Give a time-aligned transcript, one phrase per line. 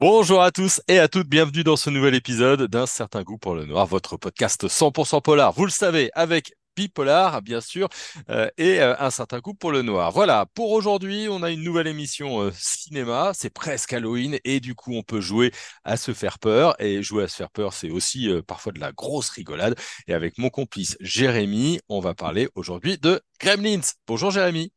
[0.00, 3.56] Bonjour à tous et à toutes, bienvenue dans ce nouvel épisode d'un certain goût pour
[3.56, 7.88] le noir, votre podcast 100% polar, vous le savez, avec bipolar bien sûr,
[8.30, 10.12] euh, et euh, un certain goût pour le noir.
[10.12, 14.76] Voilà, pour aujourd'hui, on a une nouvelle émission euh, cinéma, c'est presque Halloween, et du
[14.76, 15.50] coup, on peut jouer
[15.82, 18.92] à se faire peur, et jouer à se faire peur, c'est aussi parfois de la
[18.92, 19.74] grosse rigolade,
[20.06, 23.80] et avec mon complice Jérémy, on va parler aujourd'hui de Gremlins.
[24.06, 24.72] Bonjour Jérémy.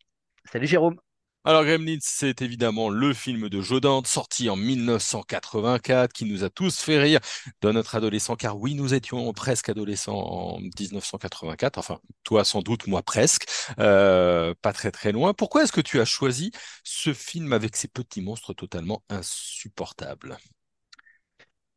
[0.51, 0.95] Salut Jérôme.
[1.43, 6.49] Alors Gremlins, c'est évidemment le film de Joe Dante sorti en 1984 qui nous a
[6.51, 7.19] tous fait rire
[7.61, 12.85] dans notre adolescent, car oui, nous étions presque adolescents en 1984, enfin toi sans doute,
[12.85, 13.47] moi presque,
[13.79, 15.33] euh, pas très très loin.
[15.33, 16.51] Pourquoi est-ce que tu as choisi
[16.83, 20.37] ce film avec ces petits monstres totalement insupportables?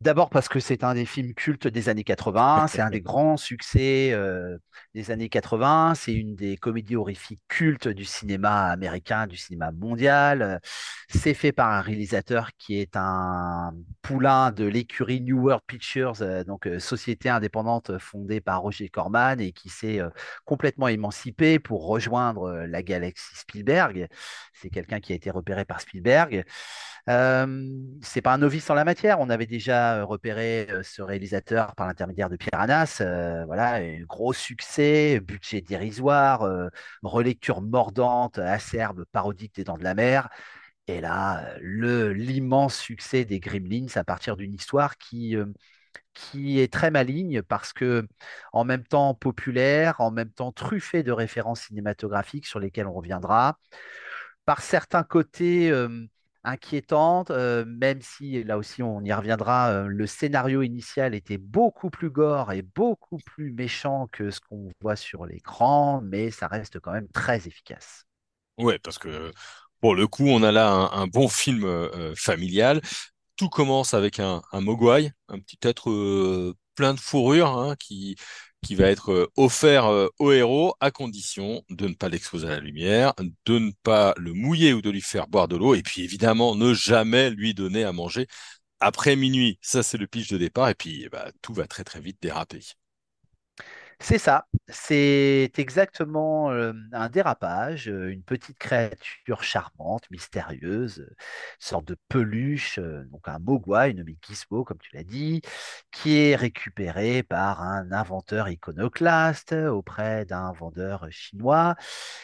[0.00, 3.38] D'abord parce que c'est un des films cultes des années 80, c'est un des grands
[3.38, 4.58] succès euh,
[4.92, 10.60] des années 80, c'est une des comédies horrifiques cultes du cinéma américain, du cinéma mondial.
[11.08, 16.44] C'est fait par un réalisateur qui est un poulain de l'écurie New World Pictures, euh,
[16.44, 20.00] donc euh, société indépendante fondée par Roger Corman et qui s'est
[20.44, 24.08] complètement émancipé pour rejoindre la galaxie Spielberg.
[24.52, 26.44] C'est quelqu'un qui a été repéré par Spielberg.
[27.10, 27.68] Euh,
[28.02, 29.20] c'est pas un novice en la matière.
[29.20, 33.02] On avait déjà euh, repéré euh, ce réalisateur par l'intermédiaire de Piranhas.
[33.46, 36.48] voilà, gros succès, budget dérisoire,
[37.02, 40.28] relecture mordante, acerbe, parodique des Dents de la Mer.
[40.86, 45.36] Et là, l'immense succès des Gremlins à partir d'une histoire qui
[46.12, 48.06] qui est très maligne parce que
[48.52, 53.58] en même temps populaire, en même temps truffée de références cinématographiques sur lesquelles on reviendra,
[54.44, 55.72] par certains côtés
[56.44, 61.90] inquiétante, euh, même si là aussi on y reviendra, euh, le scénario initial était beaucoup
[61.90, 66.78] plus gore et beaucoup plus méchant que ce qu'on voit sur l'écran, mais ça reste
[66.80, 68.04] quand même très efficace.
[68.58, 69.32] Ouais, parce que
[69.80, 72.80] pour le coup, on a là un, bon film euh, familial.
[73.36, 78.16] Tout commence avec un, mogwai, un petit être plein de fourrure hein, qui
[78.64, 82.50] qui va être euh, offert euh, au héros à condition de ne pas l'exposer à
[82.50, 83.12] la lumière,
[83.46, 86.54] de ne pas le mouiller ou de lui faire boire de l'eau, et puis évidemment
[86.56, 88.26] ne jamais lui donner à manger
[88.80, 89.58] après minuit.
[89.62, 92.60] Ça, c'est le pitch de départ, et puis bah, tout va très très vite déraper.
[94.06, 101.06] C'est ça, c'est exactement euh, un dérapage, euh, une petite créature charmante, mystérieuse,
[101.58, 105.40] sorte de peluche, euh, donc un mogwai nommé Gizmo, comme tu l'as dit,
[105.90, 111.74] qui est récupéré par un inventeur iconoclaste auprès d'un vendeur chinois.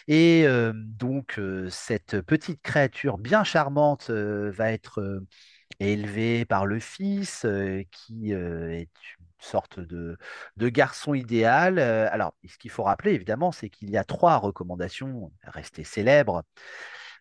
[0.06, 5.22] Et donc, cette petite créature bien charmante va être
[5.78, 7.46] élevée par le fils,
[7.90, 8.88] qui est
[9.40, 10.18] sorte de,
[10.58, 11.78] garçon idéal.
[11.78, 16.42] Alors, ce qu'il faut rappeler, évidemment, c'est qu'il y a trois recommandations restées célèbres.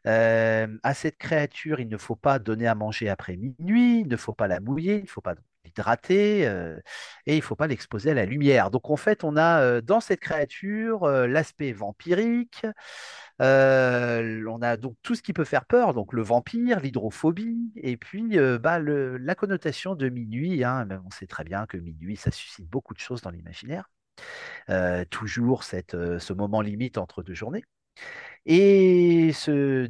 [0.06, 4.34] À cette créature, il ne faut pas donner à manger après minuit, il ne faut
[4.34, 5.36] pas la mouiller, il ne faut pas
[5.70, 6.78] l'hydrater euh,
[7.26, 8.72] et il ne faut pas l'exposer à la lumière.
[8.72, 12.66] Donc en fait, on a dans cette créature l'aspect vampirique,
[13.42, 17.96] euh, on a donc tout ce qui peut faire peur, donc le vampire, l'hydrophobie, et
[17.98, 20.64] puis euh, bah, la connotation de minuit.
[20.64, 23.90] Hein, on sait très bien que minuit, ça suscite beaucoup de choses dans l'imaginaire.
[24.70, 27.64] Euh, toujours ce moment limite entre deux journées.
[28.46, 29.32] Et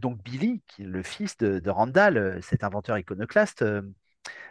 [0.02, 3.64] donc Billy, le fils de Randall, cet inventeur iconoclaste,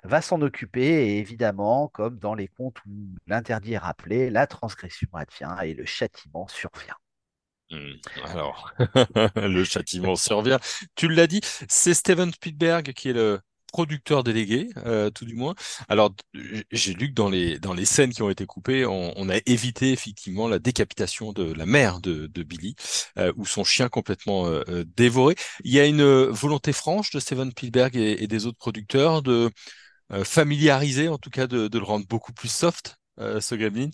[0.05, 1.09] va s'en occuper.
[1.09, 5.85] Et évidemment, comme dans les contes où l'interdit est rappelé, la transgression advient et le
[5.85, 6.97] châtiment survient.
[7.71, 7.97] Hmm.
[8.25, 8.73] Alors,
[9.37, 10.59] le châtiment survient.
[10.95, 13.41] Tu l'as dit, c'est Steven Spielberg qui est le
[13.73, 15.55] producteur délégué, euh, tout du moins.
[15.89, 16.15] Alors,
[16.73, 19.93] j'ai lu que dans les, dans les scènes qui ont été coupées, on, a évité
[19.93, 22.75] effectivement la décapitation de la mère de, Billy,
[23.19, 25.35] euh, ou son chien complètement euh, dévoré.
[25.65, 29.51] Il y a une volonté franche de Steven Spielberg et, des autres producteurs de
[30.25, 33.91] familiariser, en tout cas de, de, le rendre beaucoup plus soft, ce Gremlins?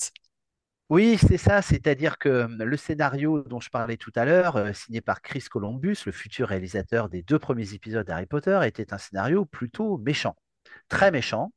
[0.90, 5.22] Oui, c'est ça, c'est-à-dire que le scénario dont je parlais tout à l'heure, signé par
[5.22, 9.96] Chris Columbus, le futur réalisateur des deux premiers épisodes d'Harry Potter, était un scénario plutôt
[9.98, 10.36] méchant,
[10.88, 11.52] très méchant.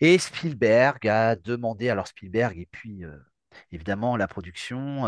[0.00, 3.04] Et Spielberg a demandé, alors Spielberg et puis
[3.72, 5.04] évidemment la production,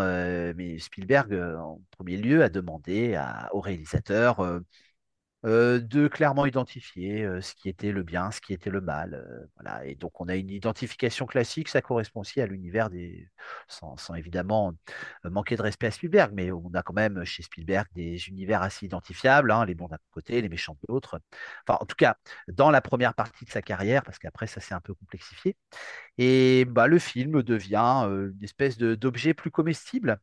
[0.56, 3.20] mais Spielberg en premier lieu a demandé
[3.52, 4.40] au réalisateur
[5.44, 9.48] de clairement identifier ce qui était le bien, ce qui était le mal.
[9.56, 9.84] Voilà.
[9.87, 13.28] Et donc, on a une identification classique, ça correspond aussi à l'univers des.
[13.69, 14.72] Sans, évidemment
[15.25, 18.87] manquer de respect à Spielberg, mais on a quand même chez Spielberg des univers assez
[18.87, 21.20] identifiables, hein, les bons d'un côté, les méchants de l'autre.
[21.66, 22.16] Enfin, en tout cas,
[22.48, 25.56] dans la première partie de sa carrière, parce qu'après, ça s'est un peu complexifié.
[26.19, 30.20] Et bah, le film devient une espèce d'objet plus comestible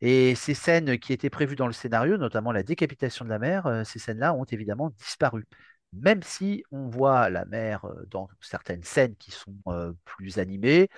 [0.00, 3.66] et ces scènes qui étaient prévues dans le scénario, notamment la décapitation de la mère,
[3.66, 5.46] euh, ces scènes-là ont évidemment disparu.
[5.92, 10.88] même si on voit la mère euh, dans certaines scènes qui sont euh, plus animées,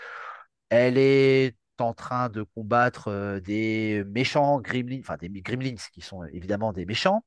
[0.71, 6.73] elle est en train de combattre des méchants gremlins, enfin des gremlins qui sont évidemment
[6.73, 7.25] des méchants.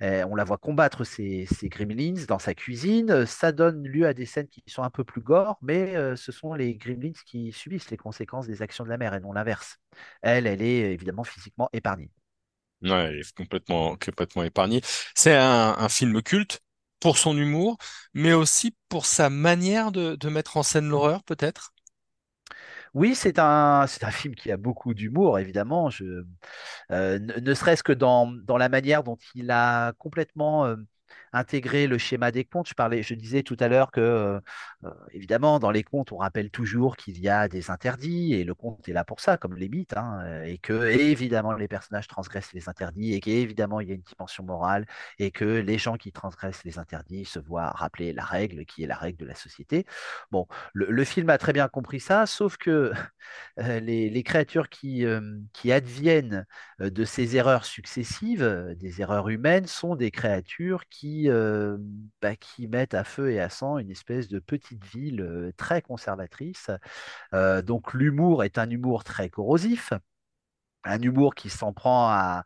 [0.00, 3.26] On la voit combattre ces, gremlins dans sa cuisine.
[3.26, 6.54] Ça donne lieu à des scènes qui sont un peu plus gore, mais ce sont
[6.54, 9.78] les gremlins qui subissent les conséquences des actions de la mère et non l'inverse.
[10.22, 12.10] Elle, elle est évidemment physiquement épargnée.
[12.82, 14.80] Ouais, elle est complètement, complètement épargnée.
[15.14, 16.60] C'est un, film culte
[17.00, 17.78] pour son humour,
[18.14, 21.72] mais aussi pour sa manière de mettre en scène l'horreur, peut-être?
[22.96, 25.90] Oui, c'est un, film qui a beaucoup d'humour, évidemment.
[26.90, 30.74] Euh, ne, serait-ce que dans, dans la manière dont il a complètement
[31.32, 32.68] intégré le schéma des contes.
[32.68, 34.40] Je parlais, je disais tout à l'heure que, euh,
[34.84, 38.54] euh, évidemment, dans les contes, on rappelle toujours qu'il y a des interdits, et le
[38.54, 42.08] conte est là pour ça, comme les mythes, hein, euh, et que, évidemment, les personnages
[42.08, 44.86] transgressent les interdits, et qu'évidemment, il y a une dimension morale,
[45.18, 48.86] et que les gens qui transgressent les interdits se voient rappeler la règle, qui est
[48.86, 49.86] la règle de la société.
[50.30, 52.92] Bon, le, film a très bien compris ça, sauf que
[53.56, 55.04] les, créatures qui,
[55.52, 56.46] qui adviennent
[56.80, 60.95] de ces erreurs successives, des erreurs humaines, sont des créatures qui,
[62.22, 66.70] bah, qui mettent à feu et à sang une espèce de petite ville très conservatrice.
[67.64, 69.92] donc l'humour est un humour très corrosif,
[70.84, 72.44] un humour qui s'en prend à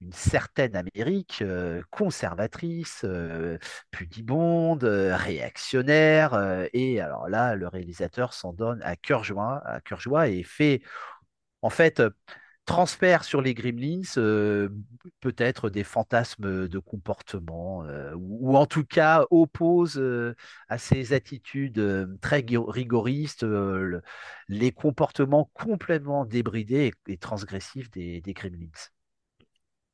[0.00, 3.58] une certaine Amérique euh, conservatrice, euh,
[3.92, 6.34] pudibonde, euh, réactionnaire.
[6.34, 10.42] euh, et alors là, le réalisateur s'en donne à cœur joie, à cœur joie et
[10.42, 10.82] fait,
[11.62, 12.10] en fait, euh,
[12.64, 14.68] transfère sur les Gremlins euh,
[15.20, 20.34] peut-être des fantasmes de comportement, euh, ou, en tout cas oppose euh,
[20.68, 24.02] à ces attitudes très rigoristes le-
[24.48, 28.70] les comportements complètement débridés et, transgressifs des, des Gremlins.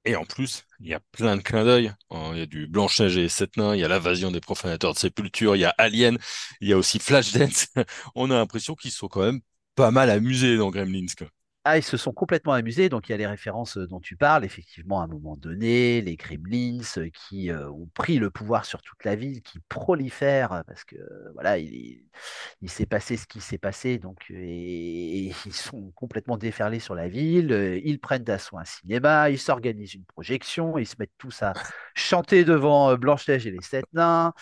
[0.04, 1.92] Et en plus, il y a plein de clins d'œil.
[2.12, 4.94] Euh, Il y a du Blanche-Neige et Sept Nains, il y a l'invasion des profanateurs
[4.94, 6.18] de sépulture, il y a Alien,
[6.60, 7.66] il y a aussi Flashdance.
[8.14, 9.40] On a l'impression qu'ils sont quand même
[9.74, 11.28] pas mal amusés dans Gremlins, quoi.
[11.70, 12.88] Ah, ils se sont complètement amusés.
[12.88, 14.42] Donc, il y a les références euh, dont tu parles.
[14.42, 18.80] Effectivement, à un moment donné, les Gremlins euh, qui euh, ont pris le pouvoir sur
[18.80, 20.96] toute la ville, qui prolifèrent parce que
[21.34, 22.00] voilà, il,
[22.68, 23.98] s'est passé ce qui s'est passé.
[23.98, 27.50] Donc, et, ils sont complètement déferlés sur la ville.
[27.84, 29.28] Ils prennent d'assaut un cinéma.
[29.28, 30.78] Ils s'organisent une projection.
[30.78, 31.52] Ils se mettent tous à
[31.94, 34.32] chanter devant Blanche-Neige et les Sept Nains.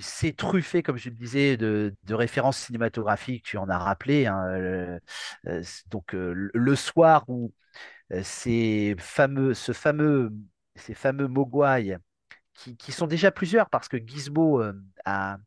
[0.00, 4.26] C'est truffé, comme je le disais, de, références cinématographiques, tu en as rappelé.
[4.26, 4.98] hein, euh,
[5.46, 7.52] euh, donc le soir où
[8.22, 10.32] ces fameux, ce fameux,
[10.76, 11.98] ces fameux Mogwai,
[12.54, 14.62] qui, sont déjà plusieurs parce que Gizmo
[15.04, 15.38] a,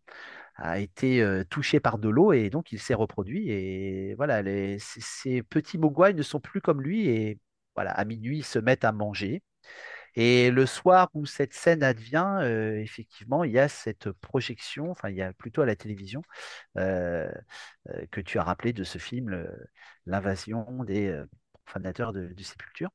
[0.77, 3.49] été touché par de l'eau et donc il s'est reproduit.
[3.49, 7.39] Et voilà, les, ces, petits Mogwai ne sont plus comme lui et
[7.75, 9.41] voilà, à minuit, ils se mettent à manger.
[10.15, 15.09] Et le soir où cette scène advient, euh, effectivement, il y a cette projection, enfin,
[15.09, 16.21] il y a plutôt à la télévision,
[16.77, 17.31] euh,
[17.89, 19.47] euh, que tu as rappelé de ce film,
[20.07, 21.15] L'invasion des
[21.65, 22.89] profanateurs de, sépulture.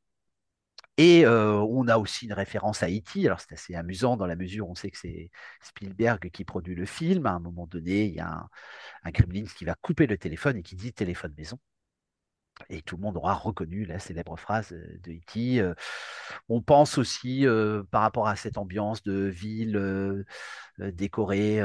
[0.99, 3.27] Et on a aussi une référence à E.T.
[3.27, 5.31] Alors c'est assez amusant dans la mesure où on sait que c'est
[5.63, 7.27] Spielberg qui produit le film.
[7.27, 8.49] À un moment donné, il y a un,
[9.05, 11.59] un qui va couper le téléphone et qui dit téléphone maison.
[12.71, 15.61] Et tout le monde aura reconnu la célèbre phrase euh, de.
[15.61, 15.75] Euh,
[16.49, 17.47] On pense aussi,
[17.91, 20.25] par rapport à cette ambiance de ville
[20.79, 21.61] décorée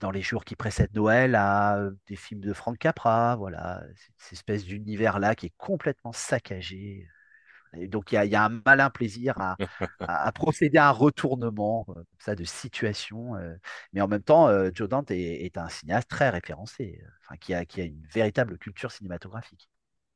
[0.00, 3.82] dans les jours qui précèdent Noël, à des films de Frank Capra, voilà,
[4.18, 7.06] cette espèce d'univers-là qui est complètement saccagé.
[7.76, 9.58] Et donc il y a, il y a un malin plaisir à,
[10.06, 13.36] à- à procéder à un retournement euh, comme ça, de situation.
[13.36, 13.54] euh,
[13.92, 17.54] mais en même temps, euh, Joe Dante est, est un cinéaste très référencé, enfin, qui
[17.54, 19.68] a, qui a une véritable culture cinématographique.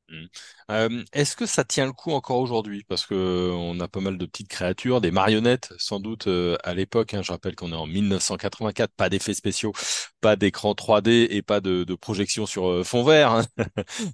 [0.09, 0.27] Mm.
[0.71, 2.85] Euh, est-ce que ça tient le coup encore aujourd'hui?
[2.85, 6.75] Parce que on a pas mal de petites créatures, des marionnettes, sans doute euh, à
[6.75, 7.15] l'époque.
[7.15, 7.23] hein.
[7.23, 9.73] je rappelle qu'on est en 1984, pas d'effets spéciaux,
[10.21, 13.33] pas d'écran 3D et pas de, projection sur euh, fond vert.
[13.33, 13.43] hein.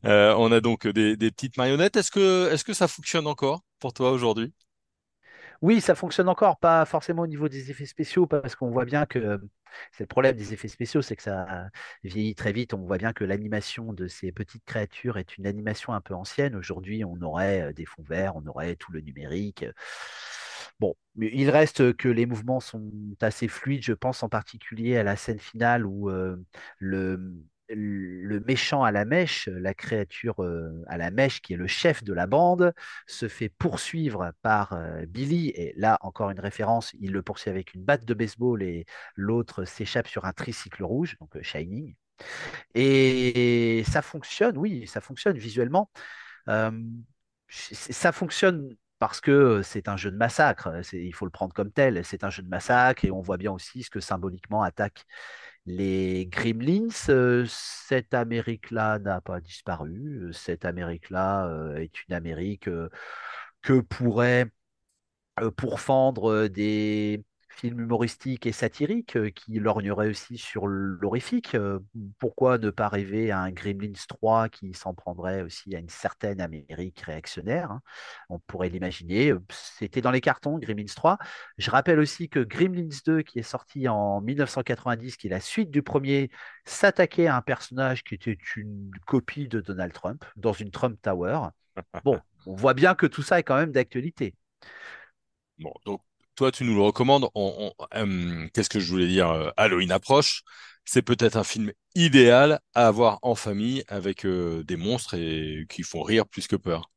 [0.05, 1.99] Euh, on a donc des, petites marionnettes.
[2.11, 4.53] Que, est-ce que ça fonctionne encore pour toi aujourd'hui?
[5.63, 9.07] Oui, ça fonctionne encore, pas forcément au niveau des effets spéciaux, parce qu'on voit bien
[9.07, 9.39] que euh,
[9.93, 11.69] c'est le problème des effets spéciaux, c'est que ça
[12.03, 12.75] vieillit très vite.
[12.75, 16.57] On voit bien que l'animation de ces petites créatures est une animation un peu ancienne.
[16.57, 19.65] Aujourd'hui, on aurait euh, des fonds verts, on aurait tout le numérique.
[20.81, 22.91] Bon, il reste que les mouvements sont
[23.21, 23.83] assez fluides.
[23.85, 26.37] Je pense en particulier à la scène finale où euh,
[26.79, 27.33] le,
[27.75, 32.05] le méchant à la mèche, la créature euh, à la mèche qui est le chef
[32.05, 32.73] de la bande,
[33.07, 35.49] se fait poursuivre par euh, Billy.
[35.51, 38.87] Et là, encore une référence, il le poursuit avec une batte de baseball et
[39.17, 41.95] l'autre s'échappe sur un tricycle rouge, donc euh, Shining.
[42.75, 45.91] Et ça fonctionne, oui, ça fonctionne visuellement.
[47.49, 50.71] Ça fonctionne parce que c'est un jeu de massacre.
[50.93, 52.05] Il faut le prendre comme tel.
[52.05, 55.07] C'est un jeu de massacre et on voit bien aussi ce que symboliquement attaque
[55.67, 56.89] les Gremlins.
[57.47, 60.31] cette Amérique-là n'a pas disparu.
[60.33, 62.69] Cette Amérique-là est une Amérique
[63.63, 64.51] que pourrait
[65.57, 67.25] pourfendre des
[67.57, 71.55] film humoristique et satirique euh, qui lorgnerait aussi sur l'horrifique.
[71.55, 71.79] Euh,
[72.19, 76.41] pourquoi ne pas rêver à un Gremlins 3 qui s'en prendrait aussi à une certaine
[76.41, 77.83] Amérique réactionnaire hein?
[78.29, 79.33] On pourrait l'imaginer.
[79.51, 81.19] C'était dans les cartons, Gremlins 3.
[81.59, 85.71] Je rappelle aussi que Gremlins 2, qui est sorti en 1990, qui est la suite
[85.71, 86.31] du premier,
[86.65, 91.49] s'attaquait à un personnage qui était une copie de Donald Trump dans une Trump Tower.
[92.05, 94.35] Bon, on voit bien que tout ça est quand même d'actualité.
[95.59, 96.03] Bon, donc
[96.35, 97.29] toi, tu nous le recommandes.
[97.37, 100.43] Euh, qu'est-ce que je voulais dire euh, Halloween approche.
[100.85, 105.83] C'est peut-être un film idéal à avoir en famille avec euh, des monstres et qui
[105.83, 106.91] font rire plus que peur.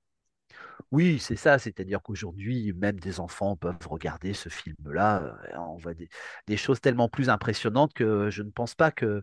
[0.92, 1.60] Oui, c'est ça.
[1.60, 5.38] C'est-à-dire qu'aujourd'hui, même des enfants peuvent regarder ce film-là.
[5.58, 9.22] On voit des, choses tellement plus impressionnantes que je ne pense pas que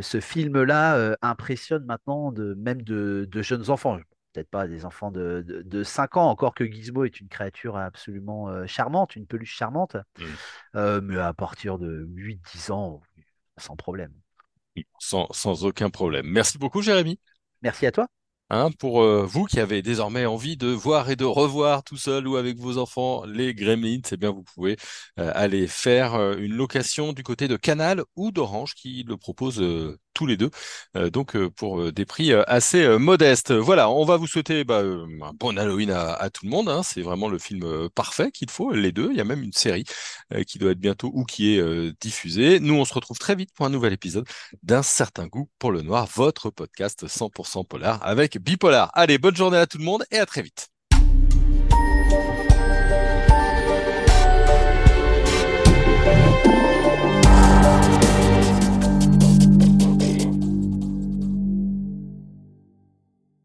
[0.00, 3.98] ce film-là impressionne maintenant même de jeunes enfants
[4.36, 8.48] peut-être pas des enfants de, de, 5 ans, encore que Gizmo est une créature absolument
[8.48, 10.24] euh, charmante, une peluche charmante, mmh.
[10.76, 13.00] euh, mais à partir de 8-10 ans,
[13.56, 14.12] sans problème.
[14.98, 16.26] Sans, sans aucun problème.
[16.26, 17.18] Merci beaucoup, Jérémy.
[17.62, 18.08] Merci à toi.
[18.50, 22.28] Hein, pour euh, vous qui avez désormais envie de voir et de revoir tout seul
[22.28, 24.76] ou avec vos enfants les Gremlins, c'est eh bien vous pouvez
[25.16, 29.60] aller faire une location du côté de Canal ou d'Orange qui le propose
[30.16, 30.50] tous les deux,
[31.12, 33.52] donc pour des prix assez modestes.
[33.52, 36.68] Voilà, on va vous souhaiter bah, un bon Halloween à, tout le monde.
[36.68, 36.82] Hein.
[36.82, 39.10] c'est vraiment le film parfait qu'il faut, les deux.
[39.10, 39.84] Il y a même une série
[40.46, 42.60] qui doit être bientôt ou qui est diffusée.
[42.60, 44.26] Nous, on se retrouve très vite pour un nouvel épisode
[44.62, 48.90] d'un certain goût pour le noir, votre podcast 100% polar avec Bipolar.
[48.94, 50.75] Allez, bonne journée à tout le monde et à très vite.